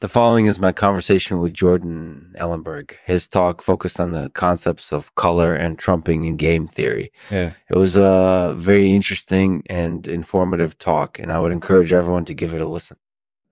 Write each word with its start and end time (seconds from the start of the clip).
The 0.00 0.08
following 0.08 0.46
is 0.46 0.58
my 0.58 0.72
conversation 0.72 1.40
with 1.40 1.52
Jordan 1.52 2.34
Ellenberg. 2.38 2.96
His 3.04 3.28
talk 3.28 3.60
focused 3.60 4.00
on 4.00 4.12
the 4.12 4.30
concepts 4.30 4.94
of 4.94 5.14
color 5.14 5.54
and 5.54 5.78
trumping 5.78 6.24
in 6.24 6.36
game 6.38 6.66
theory. 6.66 7.12
Yeah. 7.30 7.52
It 7.68 7.76
was 7.76 7.96
a 7.96 8.54
very 8.56 8.92
interesting 8.92 9.62
and 9.68 10.06
informative 10.06 10.78
talk, 10.78 11.18
and 11.18 11.30
I 11.30 11.38
would 11.38 11.52
encourage 11.52 11.92
everyone 11.92 12.24
to 12.24 12.32
give 12.32 12.54
it 12.54 12.62
a 12.62 12.66
listen. 12.66 12.96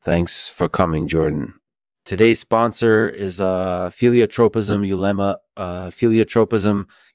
Thanks 0.03 0.49
for 0.49 0.71
coming, 0.71 1.07
Jordan. 1.07 1.53
Today's 2.07 2.41
sponsor 2.41 3.07
is 3.07 3.43
uh, 3.43 3.91
Philiotropism 3.93 4.87
Ulema. 4.87 5.41
Uh, 5.55 5.91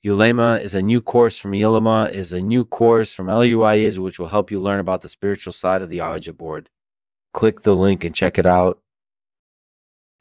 Ulema 0.03 0.55
is 0.57 0.75
a 0.75 0.81
new 0.83 1.01
course 1.01 1.39
from 1.39 1.55
Ulema, 1.55 2.03
is 2.13 2.33
a 2.33 2.41
new 2.41 2.63
course 2.63 3.11
from 3.15 3.25
LUIs, 3.25 3.97
which 3.97 4.19
will 4.19 4.27
help 4.27 4.51
you 4.51 4.59
learn 4.59 4.79
about 4.79 5.01
the 5.01 5.09
spiritual 5.09 5.53
side 5.53 5.81
of 5.81 5.89
the 5.89 6.01
Ouija 6.01 6.33
board. 6.33 6.69
Click 7.33 7.63
the 7.63 7.75
link 7.75 8.03
and 8.03 8.13
check 8.13 8.37
it 8.37 8.45
out. 8.45 8.82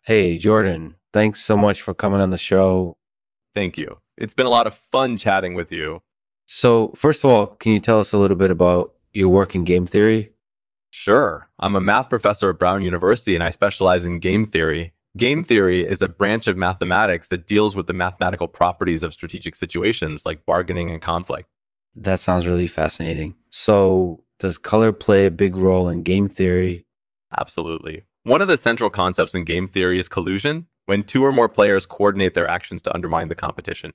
Hey, 0.04 0.36
Jordan, 0.36 0.96
thanks 1.12 1.44
so 1.44 1.56
much 1.56 1.80
for 1.80 1.94
coming 1.94 2.20
on 2.20 2.30
the 2.30 2.36
show. 2.36 2.96
Thank 3.54 3.78
you. 3.78 3.98
It's 4.16 4.34
been 4.34 4.46
a 4.46 4.50
lot 4.50 4.66
of 4.66 4.74
fun 4.74 5.16
chatting 5.16 5.54
with 5.54 5.70
you. 5.70 6.02
So, 6.44 6.92
first 6.96 7.22
of 7.22 7.30
all, 7.30 7.46
can 7.46 7.70
you 7.70 7.78
tell 7.78 8.00
us 8.00 8.12
a 8.12 8.18
little 8.18 8.36
bit 8.36 8.50
about 8.50 8.94
your 9.12 9.28
work 9.28 9.54
in 9.54 9.62
game 9.62 9.86
theory? 9.86 10.32
Sure. 10.90 11.48
I'm 11.60 11.76
a 11.76 11.80
math 11.80 12.08
professor 12.08 12.50
at 12.50 12.58
Brown 12.58 12.82
University 12.82 13.36
and 13.36 13.44
I 13.44 13.50
specialize 13.50 14.04
in 14.04 14.18
game 14.18 14.44
theory. 14.46 14.92
Game 15.16 15.44
theory 15.44 15.86
is 15.86 16.02
a 16.02 16.08
branch 16.08 16.48
of 16.48 16.56
mathematics 16.56 17.28
that 17.28 17.46
deals 17.46 17.76
with 17.76 17.86
the 17.86 17.92
mathematical 17.92 18.48
properties 18.48 19.04
of 19.04 19.14
strategic 19.14 19.54
situations 19.54 20.26
like 20.26 20.44
bargaining 20.44 20.90
and 20.90 21.00
conflict. 21.00 21.48
That 21.94 22.18
sounds 22.18 22.48
really 22.48 22.66
fascinating. 22.66 23.36
So, 23.50 24.24
does 24.40 24.58
color 24.58 24.92
play 24.92 25.26
a 25.26 25.30
big 25.30 25.54
role 25.54 25.88
in 25.88 26.02
game 26.02 26.28
theory? 26.28 26.86
Absolutely. 27.38 28.02
One 28.24 28.40
of 28.40 28.46
the 28.46 28.56
central 28.56 28.88
concepts 28.88 29.34
in 29.34 29.42
game 29.44 29.66
theory 29.66 29.98
is 29.98 30.08
collusion, 30.08 30.66
when 30.86 31.02
two 31.02 31.24
or 31.24 31.32
more 31.32 31.48
players 31.48 31.86
coordinate 31.86 32.34
their 32.34 32.46
actions 32.46 32.80
to 32.82 32.94
undermine 32.94 33.26
the 33.26 33.34
competition. 33.34 33.92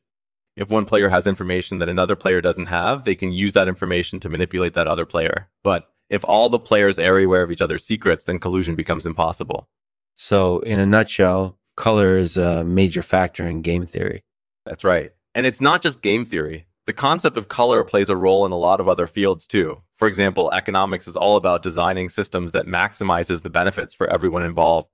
If 0.58 0.70
one 0.70 0.84
player 0.84 1.08
has 1.08 1.28
information 1.28 1.78
that 1.80 1.88
another 1.88 2.18
player 2.18 2.42
doesn't 2.42 2.66
have, 2.66 3.06
they 3.06 3.16
can 3.16 3.32
use 3.32 3.54
that 3.54 3.70
information 3.70 4.20
to 4.20 4.30
manipulate 4.30 4.74
that 4.74 4.88
other 4.88 5.06
player. 5.06 5.48
But 5.64 5.88
if 6.10 6.26
all 6.26 6.50
the 6.50 6.60
players 6.60 7.00
are 7.00 7.20
aware 7.20 7.42
of 7.42 7.52
each 7.52 7.62
other's 7.62 7.86
secrets, 7.86 8.26
then 8.26 8.40
collusion 8.40 8.76
becomes 8.76 9.06
impossible. 9.06 9.70
So, 10.16 10.60
in 10.60 10.80
a 10.80 10.86
nutshell, 10.86 11.58
color 11.78 12.18
is 12.18 12.38
a 12.38 12.66
major 12.66 13.04
factor 13.04 13.48
in 13.48 13.62
game 13.62 13.86
theory. 13.86 14.24
That's 14.66 14.84
right. 14.84 15.14
And 15.36 15.46
it's 15.46 15.62
not 15.62 15.82
just 15.82 16.02
game 16.02 16.26
theory. 16.26 16.66
The 16.88 16.94
concept 16.94 17.38
of 17.38 17.50
color 17.50 17.84
plays 17.84 18.10
a 18.10 18.16
role 18.16 18.46
in 18.46 18.54
a 18.54 18.58
lot 18.58 18.80
of 18.80 18.88
other 18.88 19.08
fields 19.08 19.46
too. 19.46 19.84
For 19.98 20.08
example, 20.08 20.52
economics 20.54 21.06
is 21.06 21.18
all 21.18 21.36
about 21.36 21.62
designing 21.62 22.08
systems 22.08 22.54
that 22.54 22.66
maximizes 22.66 23.42
the 23.42 23.50
benefits 23.50 23.94
for 23.94 24.08
everyone 24.08 24.44
involved. 24.44 24.88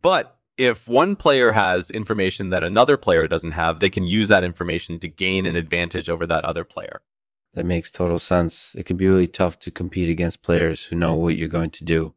But 0.00 0.38
if 0.56 0.86
one 0.86 1.16
player 1.16 1.50
has 1.50 1.90
information 1.90 2.50
that 2.50 2.62
another 2.62 2.96
player 2.96 3.26
doesn't 3.26 3.52
have, 3.52 3.80
they 3.80 3.90
can 3.90 4.04
use 4.04 4.28
that 4.28 4.44
information 4.44 5.00
to 5.00 5.08
gain 5.08 5.44
an 5.44 5.56
advantage 5.56 6.08
over 6.08 6.28
that 6.28 6.44
other 6.44 6.62
player. 6.62 7.02
That 7.54 7.66
makes 7.66 7.90
total 7.90 8.20
sense. 8.20 8.72
It 8.76 8.86
can 8.86 8.96
be 8.96 9.08
really 9.08 9.26
tough 9.26 9.58
to 9.60 9.72
compete 9.72 10.08
against 10.08 10.42
players 10.42 10.84
who 10.84 10.96
know 10.96 11.14
what 11.14 11.36
you're 11.36 11.48
going 11.48 11.70
to 11.70 11.84
do. 11.84 12.14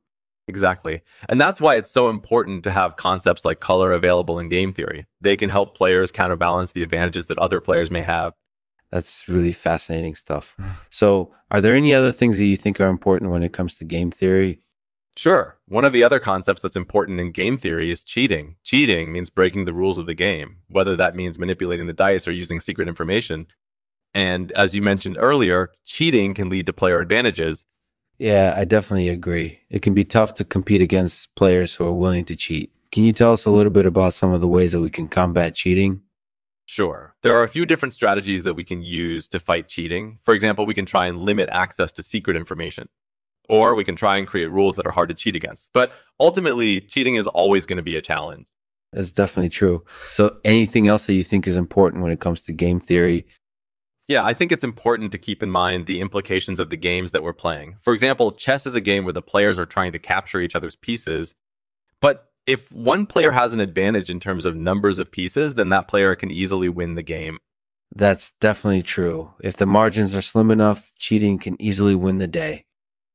Exactly. 0.47 1.01
And 1.27 1.41
that's 1.41 1.59
why 1.59 1.77
it's 1.77 1.91
so 1.91 2.09
important 2.09 2.63
to 2.65 2.71
have 2.71 2.95
concepts 2.95 3.43
like 3.43 3.59
color 3.59 3.91
available 3.91 4.37
in 4.37 4.49
game 4.49 4.71
theory. 4.71 5.07
They 5.19 5.35
can 5.35 5.49
help 5.49 5.75
players 5.75 6.11
counterbalance 6.11 6.73
the 6.73 6.83
advantages 6.83 7.25
that 7.25 7.39
other 7.39 7.59
players 7.59 7.89
may 7.89 8.03
have. 8.03 8.33
That's 8.95 9.27
really 9.27 9.51
fascinating 9.51 10.15
stuff. 10.15 10.55
So, 10.89 11.33
are 11.51 11.59
there 11.59 11.75
any 11.75 11.93
other 11.93 12.13
things 12.13 12.37
that 12.37 12.45
you 12.45 12.55
think 12.55 12.79
are 12.79 12.87
important 12.87 13.29
when 13.29 13.43
it 13.43 13.51
comes 13.51 13.77
to 13.77 13.83
game 13.83 14.09
theory? 14.09 14.61
Sure. 15.17 15.57
One 15.67 15.83
of 15.83 15.91
the 15.91 16.01
other 16.01 16.17
concepts 16.17 16.61
that's 16.61 16.77
important 16.77 17.19
in 17.19 17.33
game 17.33 17.57
theory 17.57 17.91
is 17.91 18.05
cheating. 18.05 18.55
Cheating 18.63 19.11
means 19.11 19.29
breaking 19.29 19.65
the 19.65 19.73
rules 19.73 19.97
of 19.97 20.05
the 20.05 20.13
game, 20.13 20.59
whether 20.69 20.95
that 20.95 21.13
means 21.13 21.37
manipulating 21.37 21.87
the 21.87 21.91
dice 21.91 22.25
or 22.25 22.31
using 22.31 22.61
secret 22.61 22.87
information. 22.87 23.47
And 24.13 24.53
as 24.53 24.73
you 24.73 24.81
mentioned 24.81 25.17
earlier, 25.19 25.71
cheating 25.83 26.33
can 26.33 26.47
lead 26.47 26.65
to 26.67 26.71
player 26.71 27.01
advantages. 27.01 27.65
Yeah, 28.17 28.55
I 28.55 28.63
definitely 28.63 29.09
agree. 29.09 29.59
It 29.69 29.81
can 29.81 29.93
be 29.93 30.05
tough 30.05 30.35
to 30.35 30.45
compete 30.45 30.79
against 30.79 31.35
players 31.35 31.75
who 31.75 31.85
are 31.85 31.91
willing 31.91 32.23
to 32.25 32.35
cheat. 32.37 32.71
Can 32.93 33.03
you 33.03 33.11
tell 33.11 33.33
us 33.33 33.45
a 33.45 33.51
little 33.51 33.73
bit 33.73 33.85
about 33.85 34.13
some 34.13 34.31
of 34.31 34.39
the 34.39 34.47
ways 34.47 34.71
that 34.71 34.79
we 34.79 34.89
can 34.89 35.09
combat 35.09 35.53
cheating? 35.53 36.01
Sure. 36.65 37.15
There 37.21 37.35
are 37.35 37.43
a 37.43 37.47
few 37.47 37.65
different 37.65 37.93
strategies 37.93 38.43
that 38.43 38.55
we 38.55 38.63
can 38.63 38.81
use 38.81 39.27
to 39.29 39.39
fight 39.39 39.67
cheating. 39.67 40.19
For 40.23 40.33
example, 40.33 40.65
we 40.65 40.73
can 40.73 40.85
try 40.85 41.07
and 41.07 41.19
limit 41.19 41.47
access 41.51 41.91
to 41.93 42.03
secret 42.03 42.35
information, 42.35 42.89
or 43.47 43.75
we 43.75 43.83
can 43.83 43.95
try 43.95 44.17
and 44.17 44.27
create 44.27 44.51
rules 44.51 44.75
that 44.75 44.87
are 44.87 44.91
hard 44.91 45.09
to 45.09 45.15
cheat 45.15 45.35
against. 45.35 45.69
But 45.73 45.91
ultimately, 46.19 46.81
cheating 46.81 47.15
is 47.15 47.27
always 47.27 47.65
going 47.65 47.77
to 47.77 47.83
be 47.83 47.95
a 47.95 48.01
challenge. 48.01 48.47
That's 48.91 49.11
definitely 49.11 49.49
true. 49.49 49.83
So, 50.07 50.37
anything 50.43 50.87
else 50.87 51.05
that 51.05 51.13
you 51.13 51.23
think 51.23 51.47
is 51.47 51.57
important 51.57 52.01
when 52.01 52.11
it 52.11 52.19
comes 52.19 52.43
to 52.43 52.53
game 52.53 52.79
theory? 52.79 53.25
Yeah, 54.07 54.23
I 54.23 54.33
think 54.33 54.51
it's 54.51 54.63
important 54.63 55.11
to 55.11 55.17
keep 55.17 55.41
in 55.41 55.49
mind 55.49 55.85
the 55.85 55.99
implications 55.99 56.59
of 56.59 56.69
the 56.69 56.77
games 56.77 57.11
that 57.11 57.23
we're 57.23 57.33
playing. 57.33 57.77
For 57.81 57.93
example, 57.93 58.31
chess 58.31 58.65
is 58.65 58.75
a 58.75 58.81
game 58.81 59.03
where 59.03 59.13
the 59.13 59.21
players 59.21 59.57
are 59.57 59.65
trying 59.65 59.91
to 59.93 59.99
capture 59.99 60.39
each 60.39 60.55
other's 60.55 60.75
pieces, 60.75 61.33
but 62.01 62.31
if 62.47 62.71
one 62.71 63.05
player 63.05 63.31
has 63.31 63.53
an 63.53 63.59
advantage 63.59 64.09
in 64.09 64.19
terms 64.19 64.45
of 64.45 64.55
numbers 64.55 64.99
of 64.99 65.11
pieces, 65.11 65.55
then 65.55 65.69
that 65.69 65.87
player 65.87 66.15
can 66.15 66.31
easily 66.31 66.69
win 66.69 66.95
the 66.95 67.03
game. 67.03 67.39
That's 67.95 68.33
definitely 68.41 68.83
true. 68.83 69.33
If 69.41 69.57
the 69.57 69.65
margins 69.65 70.15
are 70.15 70.21
slim 70.21 70.51
enough, 70.51 70.91
cheating 70.97 71.39
can 71.39 71.59
easily 71.61 71.95
win 71.95 72.17
the 72.17 72.27
day. 72.27 72.65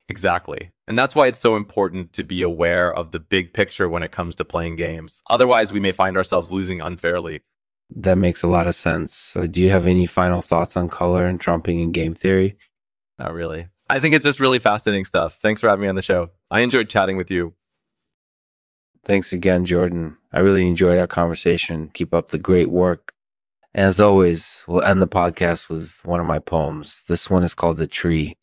Exactly. 0.09 0.71
And 0.89 0.99
that's 0.99 1.15
why 1.15 1.29
it's 1.29 1.39
so 1.39 1.55
important 1.55 2.13
to 2.15 2.25
be 2.25 2.43
aware 2.43 2.93
of 2.93 3.13
the 3.13 3.21
big 3.21 3.53
picture 3.53 3.89
when 3.89 4.03
it 4.03 4.11
comes 4.11 4.35
to 4.37 4.45
playing 4.45 4.77
games. 4.77 5.23
Otherwise, 5.31 5.73
we 5.73 5.81
may 5.81 5.93
find 5.93 6.17
ourselves 6.17 6.51
losing 6.51 6.81
unfairly. 6.81 7.43
That 7.95 8.19
makes 8.19 8.43
a 8.43 8.49
lot 8.49 8.67
of 8.67 8.75
sense. 8.75 9.15
So, 9.15 9.47
do 9.47 9.61
you 9.61 9.71
have 9.71 9.87
any 9.87 10.07
final 10.07 10.43
thoughts 10.43 10.77
on 10.77 10.89
color 10.89 11.27
and 11.27 11.41
trumping 11.41 11.79
in 11.81 11.93
game 11.93 12.15
theory? 12.15 12.57
Not 13.19 13.35
really. 13.35 13.69
I 13.89 14.01
think 14.01 14.15
it's 14.15 14.25
just 14.25 14.41
really 14.41 14.61
fascinating 14.61 15.05
stuff. 15.05 15.39
Thanks 15.43 15.61
for 15.61 15.69
having 15.69 15.83
me 15.83 15.89
on 15.89 15.97
the 15.97 16.03
show. 16.03 16.31
I 16.51 16.61
enjoyed 16.61 16.89
chatting 16.89 17.17
with 17.17 17.31
you. 17.31 17.55
Thanks 19.05 19.33
again, 19.33 19.65
Jordan. 19.65 20.19
I 20.33 20.41
really 20.41 20.67
enjoyed 20.67 20.99
our 20.99 21.07
conversation. 21.07 21.91
Keep 21.95 22.13
up 22.15 22.29
the 22.29 22.39
great 22.39 22.71
work. 22.71 23.13
And 23.73 23.87
as 23.87 24.01
always, 24.01 24.65
we'll 24.67 24.83
end 24.83 25.01
the 25.01 25.09
podcast 25.09 25.69
with 25.69 26.01
one 26.05 26.21
of 26.21 26.27
my 26.27 26.39
poems. 26.39 27.03
This 27.09 27.31
one 27.31 27.43
is 27.43 27.55
called 27.55 27.77
The 27.77 27.87
Tree. 27.87 28.37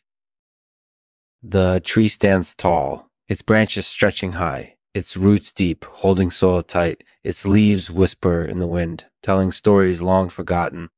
The 1.43 1.81
tree 1.83 2.07
stands 2.07 2.55
tall, 2.55 3.09
its 3.27 3.41
branches 3.41 3.85
stretching 3.85 4.33
high, 4.33 4.75
its 4.93 5.15
roots 5.15 5.53
deep, 5.53 5.85
holding 5.85 6.31
soil 6.31 6.63
tight, 6.63 7.03
its 7.23 7.45
leaves 7.45 7.91
whisper 7.91 8.43
in 8.43 8.59
the 8.59 8.67
wind, 8.67 9.05
telling 9.21 9.51
stories 9.51 10.01
long 10.01 10.29
forgotten. 10.29 10.89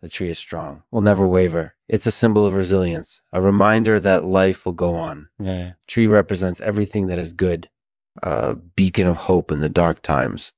The 0.00 0.08
tree 0.08 0.30
is 0.30 0.38
strong, 0.38 0.84
will 0.92 1.00
never 1.00 1.26
waver. 1.26 1.74
It's 1.88 2.06
a 2.06 2.12
symbol 2.12 2.46
of 2.46 2.54
resilience, 2.54 3.20
a 3.32 3.42
reminder 3.42 3.98
that 3.98 4.24
life 4.24 4.64
will 4.64 4.72
go 4.72 4.94
on. 4.94 5.28
Yeah. 5.40 5.72
Tree 5.88 6.06
represents 6.06 6.60
everything 6.60 7.08
that 7.08 7.18
is 7.18 7.32
good, 7.32 7.68
a 8.22 8.54
beacon 8.54 9.06
of 9.06 9.16
hope 9.16 9.50
in 9.50 9.60
the 9.60 9.68
dark 9.68 10.02
times. 10.02 10.52